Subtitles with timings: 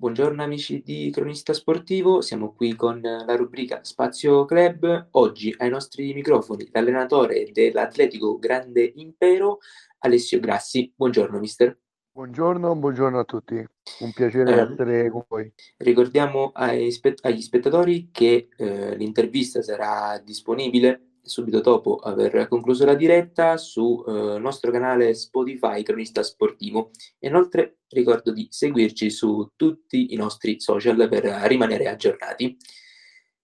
[0.00, 5.08] buongiorno amici di Cronista Sportivo, siamo qui con la rubrica Spazio Club.
[5.12, 9.58] Oggi ai nostri microfoni l'allenatore dell'Atletico Grande Impero,
[9.98, 10.92] Alessio Grassi.
[10.94, 11.76] Buongiorno mister.
[12.12, 15.52] Buongiorno, buongiorno a tutti, un piacere eh, essere con voi.
[15.78, 22.94] Ricordiamo ai spe- agli spettatori che eh, l'intervista sarà disponibile subito dopo aver concluso la
[22.94, 26.90] diretta sul eh, nostro canale Spotify Cronista Sportivo.
[27.20, 32.56] Inoltre ricordo di seguirci su tutti i nostri social per rimanere aggiornati.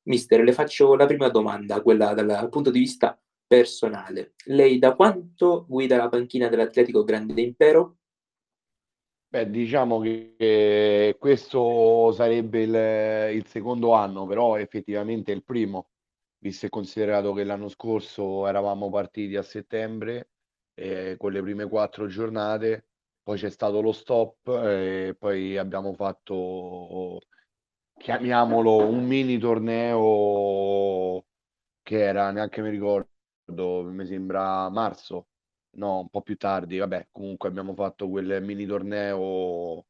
[0.06, 4.34] Mister, le faccio la prima domanda, quella dal punto di vista personale.
[4.46, 7.96] Lei da quanto guida la panchina dell'Atletico Grande Impero?
[9.28, 15.88] Beh, diciamo che questo sarebbe il, il secondo anno, però effettivamente è il primo
[16.44, 20.28] visto e considerato che l'anno scorso eravamo partiti a settembre
[20.74, 22.88] eh, con le prime quattro giornate,
[23.22, 27.20] poi c'è stato lo stop e poi abbiamo fatto,
[27.98, 31.24] chiamiamolo, un mini torneo
[31.82, 33.08] che era, neanche mi ricordo,
[33.84, 35.28] mi sembra marzo,
[35.76, 39.86] no, un po' più tardi, vabbè, comunque abbiamo fatto quel mini torneo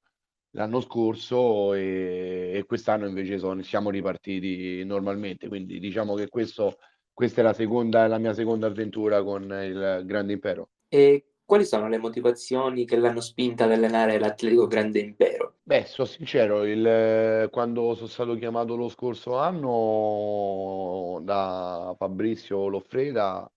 [0.55, 6.79] l'anno scorso e, e quest'anno invece sono, siamo ripartiti normalmente, quindi diciamo che questo,
[7.13, 10.71] questa è la, seconda, la mia seconda avventura con il Grande Impero.
[10.89, 15.57] E quali sono le motivazioni che l'hanno spinta ad allenare l'Atletico Grande Impero?
[15.63, 23.51] Beh, sono sincero, il, quando sono stato chiamato lo scorso anno da Fabrizio Loffreda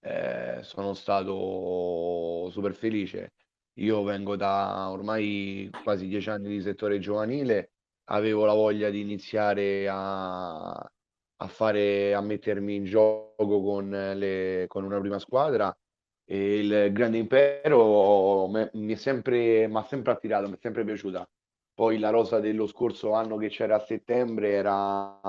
[0.00, 3.32] eh, sono stato super felice
[3.78, 7.72] io vengo da ormai quasi dieci anni di settore giovanile,
[8.04, 14.84] avevo la voglia di iniziare a, a fare, a mettermi in gioco con, le, con
[14.84, 15.76] una prima squadra
[16.24, 21.28] e il Grande Impero mi è sempre, ha sempre attirato, mi è sempre piaciuta.
[21.74, 25.20] Poi la rosa dello scorso anno che c'era a settembre era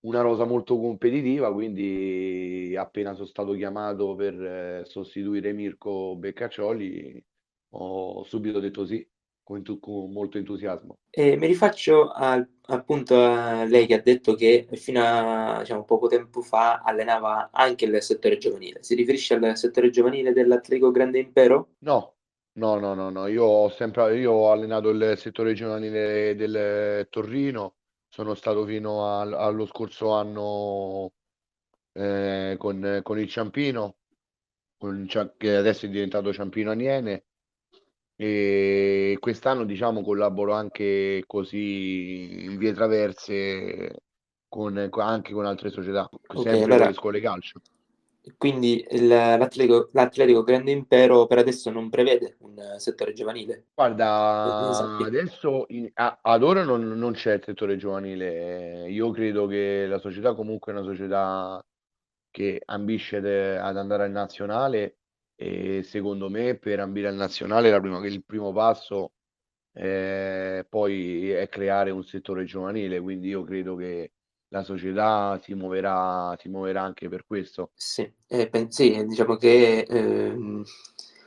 [0.00, 7.24] una rosa molto competitiva, quindi appena sono stato chiamato per eh, sostituire Mirko Beccaccioli
[7.76, 9.06] ho subito detto sì,
[9.44, 10.98] con, con molto entusiasmo.
[11.10, 16.08] E mi rifaccio al, appunto a lei che ha detto che fino a diciamo, poco
[16.08, 18.82] tempo fa allenava anche il settore giovanile.
[18.82, 21.74] Si riferisce al settore giovanile dell'Atletico Grande Impero?
[21.80, 22.14] No,
[22.54, 23.26] no, no, no, no.
[23.26, 27.74] Io ho sempre io ho allenato il settore giovanile del Torrino,
[28.08, 31.12] sono stato fino a, allo scorso anno
[31.92, 33.96] eh, con, con il Ciampino,
[34.78, 37.24] con, che adesso è diventato Ciampino Aniene
[38.24, 44.02] e quest'anno diciamo collaboro anche così in vie traverse
[44.48, 47.60] con, anche con altre società, okay, sempre allora, con le scuole calcio.
[48.38, 53.66] Quindi il, l'atletico, l'atletico, Grande Impero per adesso non prevede un settore giovanile?
[53.74, 54.70] Guarda,
[55.04, 58.88] adesso in, a, ad ora non, non, c'è il settore giovanile.
[58.88, 61.62] Io credo che la società comunque è una società
[62.30, 64.96] che ambisce de, ad andare al nazionale
[65.36, 69.12] e secondo me per ambire al nazionale la prima, il primo passo
[69.72, 74.12] eh, poi è creare un settore giovanile, quindi io credo che
[74.48, 77.72] la società si muoverà, si muoverà anche per questo.
[77.74, 80.36] Sì, eh, pen- sì diciamo che eh,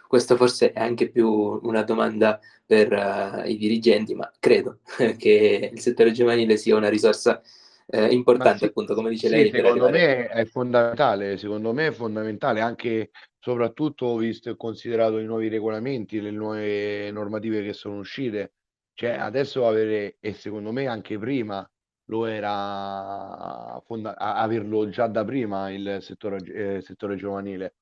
[0.08, 4.80] questo forse è anche più una domanda per uh, i dirigenti, ma credo
[5.18, 7.42] che il settore giovanile sia una risorsa
[7.90, 9.52] eh, importante, sì, appunto, come dice sì, lei.
[9.52, 13.12] Secondo me è fondamentale, secondo me è fondamentale anche
[13.48, 18.56] soprattutto visto e considerato i nuovi regolamenti, le nuove normative che sono uscite.
[18.94, 21.66] Cioè, adesso avere, e secondo me anche prima
[22.10, 26.40] lo era fonda- averlo già da prima il settore,
[26.78, 27.76] eh, settore giovanile,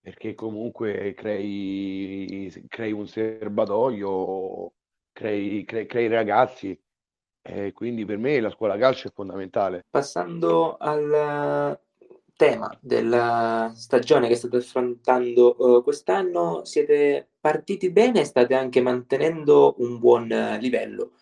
[0.00, 4.72] perché comunque crei, crei un serbatoio,
[5.12, 6.80] crei, crei, crei ragazzi,
[7.42, 9.84] e quindi per me la scuola calcio è fondamentale.
[9.90, 11.78] Passando al
[12.42, 19.76] tema della stagione che state affrontando uh, quest'anno, siete partiti bene e state anche mantenendo
[19.78, 21.12] un buon uh, livello.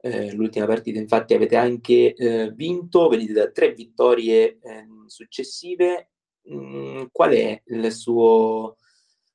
[0.00, 2.14] Uh, l'ultima partita, infatti, avete anche
[2.54, 6.08] vinto, venite da tre vittorie ehm, successive.
[6.50, 8.76] Mm, qual è il suo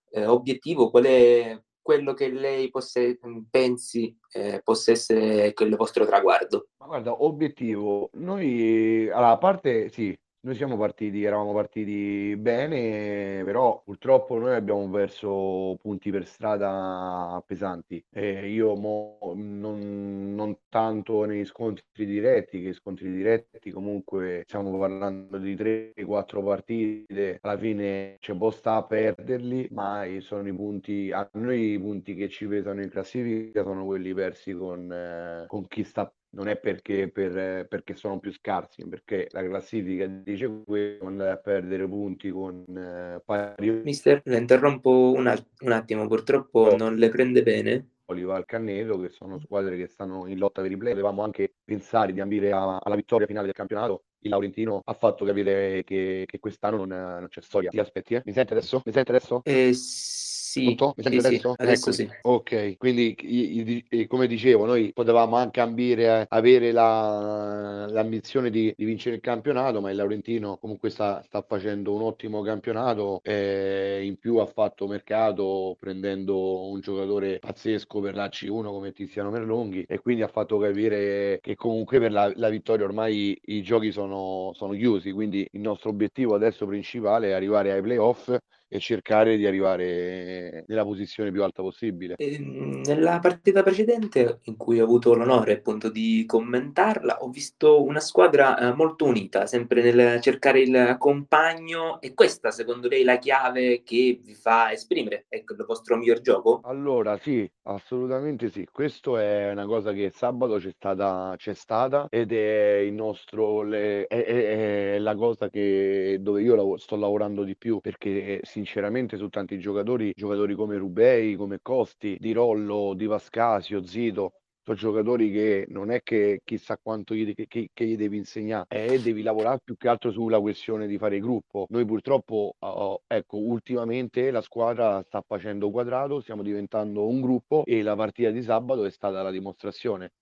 [0.09, 0.89] obiettivo?
[0.89, 4.17] Qual è quello che lei posse, mm, pensi
[4.63, 6.69] possa essere il vostro traguardo?
[6.79, 13.81] Ma guarda, obiettivo, noi, allora, a parte sì, noi siamo partiti, eravamo partiti bene, però
[13.83, 18.03] purtroppo noi abbiamo perso punti per strada pesanti.
[18.09, 25.37] E io mo non, non, tanto negli scontri diretti, che scontri diretti comunque stiamo parlando
[25.37, 31.27] di 3-4 partite, alla fine ci può sta a perderli, ma sono i punti, a
[31.33, 35.83] noi i punti che ci pesano in classifica sono quelli persi con, eh, con chi
[35.83, 41.31] sta non è perché, per, perché, sono più scarsi, perché la classifica dice quello, andare
[41.31, 43.69] a perdere punti con eh, pari...
[43.83, 47.89] Mister, la interrompo un, un attimo, purtroppo non le prende bene.
[48.09, 50.91] Oliva al Canneto, che sono squadre che stanno in lotta per i play.
[50.91, 54.03] Potevamo anche pensare di ambire a, alla vittoria finale del campionato.
[54.19, 57.69] Il Laurentino ha fatto capire che, che quest'anno non, non, c'è storia.
[57.69, 58.21] Ti aspetti, eh?
[58.23, 58.81] Mi senti adesso?
[58.85, 59.41] Mi senti adesso?
[59.43, 62.11] Eh, sì sì, sì, sì, adesso sì.
[62.21, 68.83] Ok, quindi i- i- come dicevo, noi potevamo anche ambire, avere la- l'ambizione di, di
[68.85, 73.19] vincere il campionato, ma il Laurentino comunque sta, sta facendo un ottimo campionato.
[73.23, 79.29] e in più ha fatto mercato prendendo un giocatore pazzesco per la C1 come Tiziano
[79.29, 83.91] Merlonghi e quindi ha fatto capire che comunque per la, la vittoria ormai i giochi
[83.91, 85.11] sono, sono chiusi.
[85.11, 88.35] Quindi il nostro obiettivo adesso principale è arrivare ai playoff
[88.69, 92.15] e cercare di arrivare nella posizione più alta possibile.
[92.17, 97.83] E, ehm, nella partita precedente, in cui ho avuto l'onore appunto di commentarla, ho visto
[97.83, 102.01] una squadra eh, molto unita, sempre nel cercare il compagno.
[102.01, 106.59] E questa, secondo lei, la chiave che vi fa esprimere ecco, il vostro miglior gioco?
[106.63, 108.67] Allora, sì, assolutamente sì.
[108.71, 114.05] Questo è una cosa che sabato c'è stata, c'è stata ed è il nostro, le,
[114.07, 119.17] è, è, è, la cosa che, dove io sto lavorando di più perché si sinceramente
[119.17, 124.33] su tanti giocatori, giocatori come Rubei, come Costi, Di Rollo, Di Vascasio, Zito,
[124.63, 128.99] sono giocatori che non è che chissà quanto gli, che, che gli devi insegnare, è
[128.99, 131.67] devi lavorare più che altro sulla questione di fare gruppo.
[131.69, 137.83] Noi purtroppo, oh, ecco, ultimamente la squadra sta facendo quadrato, stiamo diventando un gruppo e
[137.83, 140.13] la partita di sabato è stata la dimostrazione.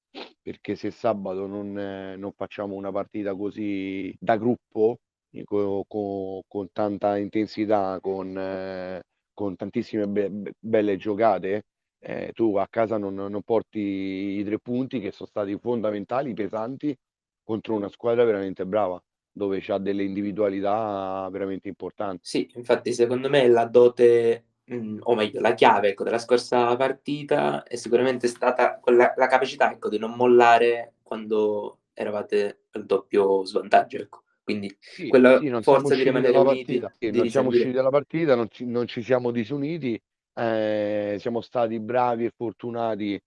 [0.41, 4.99] Perché se sabato non, eh, non facciamo una partita così da gruppo,
[5.43, 9.01] con, con, con tanta intensità, con, eh,
[9.33, 11.65] con tantissime be- belle giocate,
[11.99, 16.95] eh, tu a casa non, non, porti i tre punti che sono stati fondamentali, pesanti,
[17.43, 19.01] contro una squadra veramente brava,
[19.31, 22.21] dove c'ha delle individualità veramente importanti.
[22.23, 27.63] Sì, infatti secondo me la dote, mm, o meglio, la chiave ecco, della scorsa partita
[27.63, 33.97] è sicuramente stata quella, la capacità ecco, di non mollare quando eravate al doppio svantaggio.
[33.97, 34.24] Ecco.
[34.45, 36.77] Quindi sì, quella sì, forza di rimanere uniti.
[36.77, 39.99] Partita, sì, non siamo usciti dalla partita, non ci, non ci siamo disuniti,
[40.35, 43.19] eh, siamo stati bravi e fortunati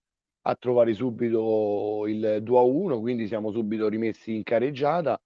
[0.42, 5.20] a trovare subito il 2 a 1, quindi siamo subito rimessi in careggiata.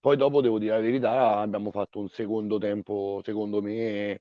[0.00, 4.18] Poi dopo, devo dire la verità, abbiamo fatto un secondo tempo, secondo me,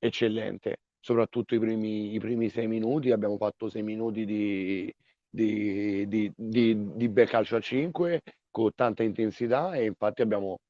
[0.00, 0.78] eccellente.
[0.98, 4.92] Soprattutto i primi, i primi sei minuti, abbiamo fatto sei minuti di,
[5.30, 8.22] di, di, di, di bel calcio a 5
[8.54, 10.60] con tanta intensità e infatti abbiamo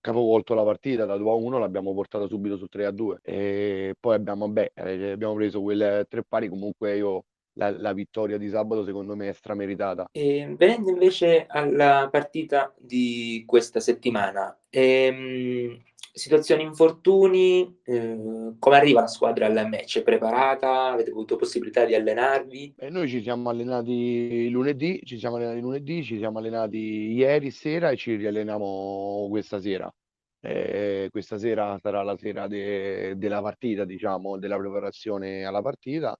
[0.00, 3.94] capovolto la partita da 2 a 1 l'abbiamo portata subito su 3 a 2 e
[3.98, 8.48] poi abbiamo, beh, eh, abbiamo preso quelle tre pari comunque io la, la, vittoria di
[8.48, 10.08] sabato secondo me è strameritata.
[10.10, 15.80] E venendo invece alla partita di questa settimana, ehm,
[16.18, 20.00] situazioni infortuni, eh, come arriva la squadra al match?
[20.00, 20.90] È preparata?
[20.90, 22.74] Avete avuto possibilità di allenarvi?
[22.76, 27.90] E noi ci siamo allenati lunedì, ci siamo allenati lunedì, ci siamo allenati ieri sera
[27.90, 29.92] e ci rialleniamo questa sera.
[30.40, 36.16] Eh, questa sera sarà la sera de- della partita, diciamo, della preparazione alla partita,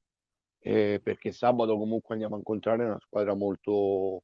[0.60, 4.22] eh, perché sabato comunque andiamo a incontrare una squadra molto,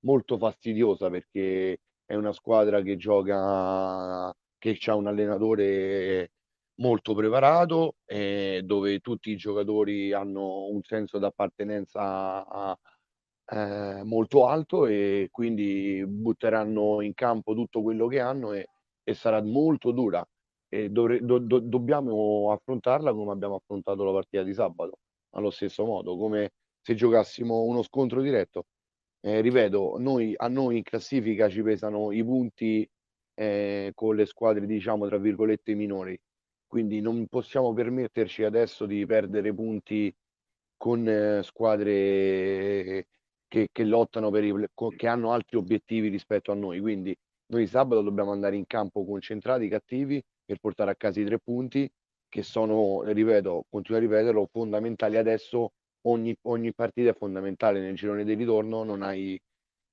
[0.00, 4.34] molto fastidiosa perché è una squadra che gioca
[4.72, 6.30] che ha un allenatore
[6.76, 12.76] molto preparato, eh, dove tutti i giocatori hanno un senso d'appartenenza
[13.46, 18.68] eh, molto alto e quindi butteranno in campo tutto quello che hanno e,
[19.02, 20.26] e sarà molto dura.
[20.68, 24.98] E dovre, do, do, dobbiamo affrontarla come abbiamo affrontato la partita di sabato,
[25.30, 28.66] allo stesso modo, come se giocassimo uno scontro diretto.
[29.20, 32.88] Eh, ripeto, noi, a noi in classifica ci pesano i punti
[33.34, 36.18] eh, con le squadre, diciamo, tra virgolette minori.
[36.66, 40.14] Quindi non possiamo permetterci adesso di perdere punti
[40.76, 43.06] con eh, squadre
[43.48, 44.52] che, che, lottano per i,
[44.96, 46.80] che hanno altri obiettivi rispetto a noi.
[46.80, 51.38] Quindi noi sabato dobbiamo andare in campo concentrati, cattivi, per portare a casa i tre
[51.38, 51.90] punti
[52.28, 55.72] che sono, ripeto, continuo a ripeterlo, fondamentali adesso.
[56.06, 59.40] Ogni, ogni partita è fondamentale nel girone di ritorno, non hai,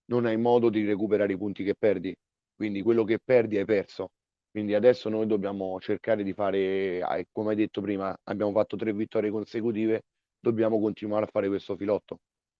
[0.05, 2.13] non hai modo di recuperare i punti che perdi
[2.61, 4.11] quindi quello che perdi hai perso.
[4.51, 9.31] Quindi adesso noi dobbiamo cercare di fare, come hai detto prima, abbiamo fatto tre vittorie
[9.31, 10.03] consecutive,
[10.39, 12.19] dobbiamo continuare a fare questo filotto.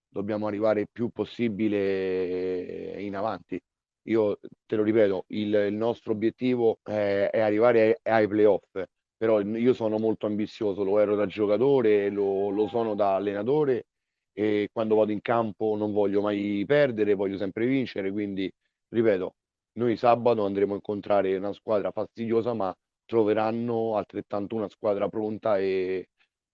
[0.10, 3.60] dobbiamo arrivare il più possibile in avanti.
[4.08, 8.84] Io te lo ripeto, il, il nostro obiettivo è, è arrivare ai, ai, playoff,
[9.16, 13.86] però io sono molto ambizioso, lo ero da giocatore, lo, lo sono da allenatore
[14.34, 18.52] e quando vado in campo non voglio mai perdere, voglio sempre vincere, quindi
[18.90, 19.36] ripeto,
[19.74, 22.76] noi sabato andremo a incontrare una squadra fastidiosa, ma
[23.06, 26.10] troveranno altrettanto una squadra pronta e,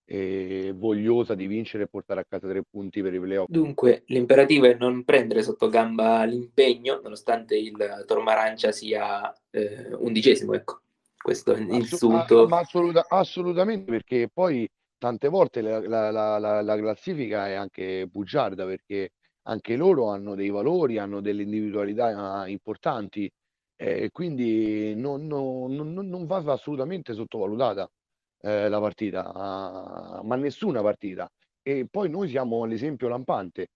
[0.05, 3.50] e vogliosa di vincere e portare a casa tre punti per i playoff.
[3.50, 10.81] Dunque, l'imperativo è non prendere sotto gamba l'impegno, nonostante il Tormarancia sia eh, undicesimo, ecco,
[11.17, 12.15] questo insulto.
[12.15, 18.65] Assolut- assoluta- assolutamente, perché poi tante volte la, la, la, la, classifica è anche bugiarda,
[18.65, 19.12] perché
[19.48, 23.32] anche loro hanno dei valori, hanno delle individualità importanti,
[23.75, 27.89] eh, quindi non, non, non, va assolutamente sottovalutata
[28.42, 31.30] eh, la partita, ma nessuna partita.
[31.62, 33.70] E poi noi siamo l'esempio lampante.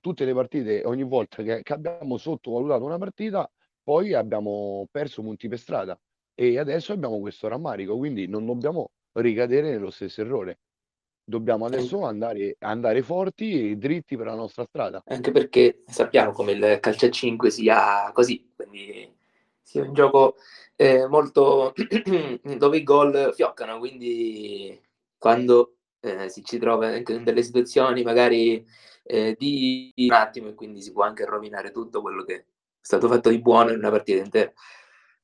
[0.00, 3.50] Tutte le partite, ogni volta che, che abbiamo sottovalutato una partita,
[3.82, 5.98] poi abbiamo perso punti per strada
[6.34, 10.58] e adesso abbiamo questo rammarico, quindi non dobbiamo ricadere nello stesso errore.
[11.26, 15.02] Dobbiamo adesso andare, andare forti e dritti per la nostra strada.
[15.06, 19.10] Anche perché sappiamo come il calcio a 5 sia così, quindi
[19.62, 20.36] sia un gioco
[20.76, 21.72] eh, molto
[22.58, 24.78] dove i gol fioccano, quindi
[25.16, 28.64] quando eh, si ci trova in delle situazioni magari
[29.02, 32.44] eh, di un attimo e quindi si può anche rovinare tutto quello che è
[32.80, 34.52] stato fatto di buono in una partita intera.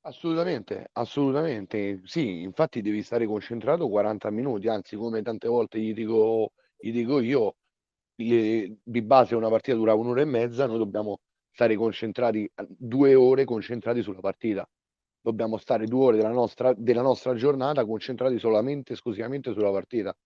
[0.03, 2.01] Assolutamente, assolutamente.
[2.05, 7.21] Sì, infatti devi stare concentrato 40 minuti, anzi come tante volte gli dico, gli dico
[7.21, 7.57] io,
[8.15, 11.21] di base una partita dura un'ora e mezza, noi dobbiamo
[11.53, 14.67] stare concentrati due ore concentrati sulla partita
[15.23, 20.17] dobbiamo stare due ore della nostra, della nostra giornata concentrati solamente, esclusivamente sulla partita.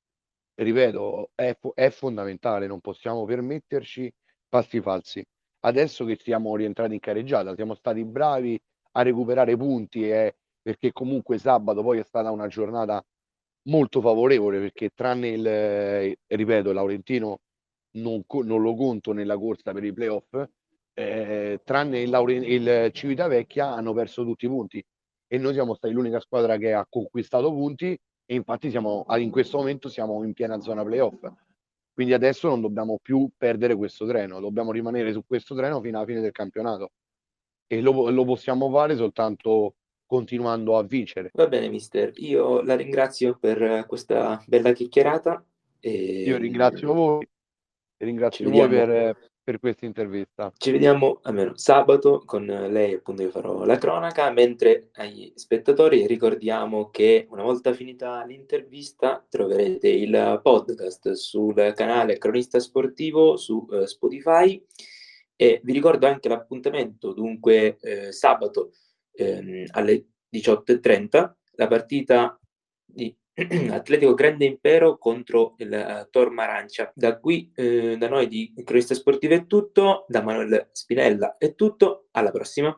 [0.57, 4.13] Ripeto, è, è fondamentale, non possiamo permetterci
[4.49, 5.25] passi falsi.
[5.61, 8.61] Adesso che siamo rientrati in careggiata, siamo stati bravi
[8.97, 13.05] a recuperare punti eh, perché comunque sabato poi è stata una giornata
[13.67, 17.41] molto favorevole perché tranne il, eh, ripeto, Laurentino
[17.93, 20.43] non, non, lo conto nella corsa per i playoff,
[20.95, 24.85] eh, tranne il, il Civitavecchia hanno perso tutti i punti
[25.27, 29.59] e noi siamo stati l'unica squadra che ha conquistato punti e infatti siamo, in questo
[29.59, 31.31] momento siamo in piena zona playoff.
[31.93, 36.07] Quindi adesso non dobbiamo più perdere questo treno, dobbiamo rimanere su questo treno fino alla
[36.07, 36.91] fine del campionato
[37.67, 39.75] e lo, lo possiamo fare soltanto
[40.07, 41.31] continuando a vincere.
[41.33, 42.13] Va bene, mister.
[42.17, 45.45] Io la ringrazio per questa bella chiacchierata.
[45.81, 46.23] E...
[46.23, 47.29] Io ringrazio voi,
[47.99, 50.53] ringrazio voi per, per questa intervista.
[50.57, 56.91] Ci vediamo almeno sabato con lei, appunto io farò la cronaca, mentre agli spettatori ricordiamo
[56.91, 64.63] che una volta finita l'intervista troverete il podcast sul canale Cronista Sportivo su uh, Spotify
[65.37, 68.73] e vi ricordo anche l'appuntamento, dunque eh, sabato
[69.13, 72.39] ehm, alle 18.30, la partita
[72.85, 73.15] di
[73.71, 76.93] Atletico Grande Impero contro il uh, Torma Arancia.
[76.95, 82.07] Da qui, eh, da noi di Cronista Sportiva è tutto, da Manuel Spinella è tutto,
[82.13, 82.73] alla prossima.